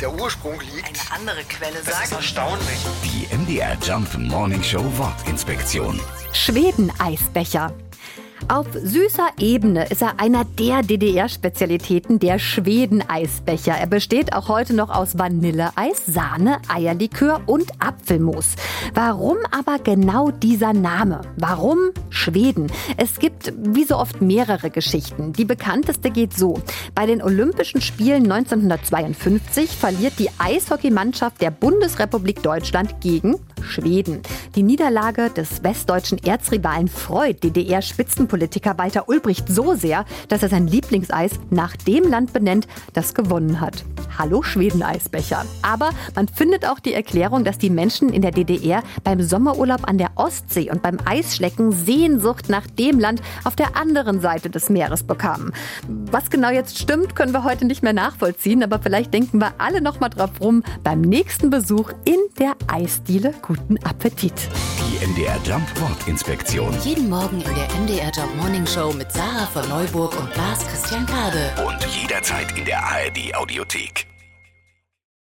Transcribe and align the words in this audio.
der 0.00 0.12
Ursprung 0.12 0.60
liegt. 0.60 0.86
Eine 0.88 1.20
andere 1.20 1.44
Quelle 1.44 1.74
Das 1.84 1.88
ist 1.88 2.10
sagt. 2.10 2.12
erstaunlich. 2.12 2.78
Die 3.04 3.34
MDR 3.34 3.76
Jump 3.82 4.16
Morning 4.18 4.62
Show 4.62 4.84
Wortinspektion. 4.98 6.00
Schweden-Eisbecher. 6.32 7.72
Auf 8.48 8.68
süßer 8.72 9.30
Ebene 9.40 9.86
ist 9.86 10.02
er 10.02 10.20
einer 10.20 10.44
der 10.44 10.82
DDR-Spezialitäten, 10.82 12.20
der 12.20 12.38
Schweden-Eisbecher. 12.38 13.72
Er 13.72 13.88
besteht 13.88 14.34
auch 14.34 14.48
heute 14.48 14.72
noch 14.72 14.88
aus 14.88 15.18
Vanilleeis, 15.18 16.06
Sahne, 16.06 16.58
Eierlikör 16.68 17.40
und 17.46 17.72
Apfelmus. 17.80 18.54
Warum 18.94 19.38
aber 19.50 19.80
genau 19.80 20.30
dieser 20.30 20.72
Name? 20.72 21.22
Warum 21.36 21.90
Schweden? 22.08 22.68
Es 22.96 23.18
gibt 23.18 23.52
wie 23.56 23.84
so 23.84 23.96
oft 23.96 24.22
mehrere 24.22 24.70
Geschichten. 24.70 25.32
Die 25.32 25.44
bekannteste 25.44 26.10
geht 26.10 26.32
so. 26.32 26.60
Bei 26.94 27.04
den 27.04 27.22
Olympischen 27.22 27.80
Spielen 27.80 28.30
1952 28.30 29.70
verliert 29.70 30.20
die 30.20 30.30
Eishockeymannschaft 30.38 31.40
der 31.40 31.50
Bundesrepublik 31.50 32.44
Deutschland 32.44 33.00
gegen 33.00 33.40
Schweden. 33.66 34.22
Die 34.54 34.62
Niederlage 34.62 35.30
des 35.30 35.62
westdeutschen 35.62 36.18
Erzrivalen 36.18 36.88
Freud, 36.88 37.40
DDR-Spitzenpolitiker 37.42 38.78
Walter 38.78 39.08
Ulbricht, 39.08 39.48
so 39.48 39.74
sehr, 39.74 40.04
dass 40.28 40.42
er 40.42 40.48
sein 40.48 40.66
Lieblingseis 40.66 41.32
nach 41.50 41.76
dem 41.76 42.08
Land 42.08 42.32
benennt, 42.32 42.66
das 42.94 43.14
gewonnen 43.14 43.60
hat. 43.60 43.84
Hallo 44.18 44.42
Schweden-Eisbecher. 44.42 45.44
Aber 45.60 45.90
man 46.14 46.28
findet 46.28 46.66
auch 46.66 46.78
die 46.78 46.94
Erklärung, 46.94 47.44
dass 47.44 47.58
die 47.58 47.68
Menschen 47.68 48.08
in 48.08 48.22
der 48.22 48.30
DDR 48.30 48.82
beim 49.04 49.20
Sommerurlaub 49.20 49.86
an 49.86 49.98
der 49.98 50.10
Ostsee 50.14 50.70
und 50.70 50.82
beim 50.82 50.98
Eisschlecken 51.04 51.72
Sehnsucht 51.72 52.48
nach 52.48 52.66
dem 52.66 52.98
Land 52.98 53.20
auf 53.44 53.56
der 53.56 53.76
anderen 53.76 54.20
Seite 54.20 54.48
des 54.48 54.70
Meeres 54.70 55.02
bekamen. 55.02 55.52
Was 56.10 56.30
genau 56.30 56.50
jetzt 56.50 56.78
stimmt, 56.78 57.14
können 57.14 57.32
wir 57.32 57.44
heute 57.44 57.66
nicht 57.66 57.82
mehr 57.82 57.92
nachvollziehen, 57.92 58.62
aber 58.62 58.78
vielleicht 58.78 59.12
denken 59.12 59.38
wir 59.38 59.52
alle 59.58 59.80
noch 59.80 60.00
mal 60.00 60.08
drauf 60.08 60.40
rum 60.40 60.62
beim 60.82 61.02
nächsten 61.02 61.50
Besuch 61.50 61.92
in 62.04 62.16
der 62.38 62.56
Eisdiele. 62.66 63.34
Guten 63.42 63.78
Appetit! 63.84 64.34
Die 64.78 65.06
MDR 65.06 65.38
Jump 65.44 65.68
Wortinspektion. 65.80 66.72
Jeden 66.82 67.08
Morgen 67.08 67.40
in 67.40 67.54
der 67.54 67.68
MDR 67.80 68.10
Job 68.10 68.34
Morning 68.36 68.66
Show 68.66 68.92
mit 68.92 69.10
Sarah 69.12 69.46
von 69.46 69.68
Neuburg 69.68 70.18
und 70.18 70.34
Lars 70.36 70.66
Christian 70.66 71.06
Kade. 71.06 71.52
Und 71.66 71.84
jederzeit 71.86 72.56
in 72.56 72.64
der 72.64 72.82
ARD 72.82 73.34
Audiothek. 73.34 74.06